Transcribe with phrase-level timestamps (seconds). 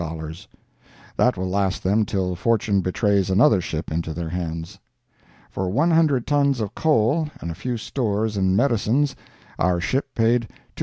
[1.15, 4.79] That will last them till fortune betrays another ship into their hands.
[5.51, 9.15] For one hundred tons of coal and a few stores and medicines,
[9.59, 10.79] our ship paid $2,011.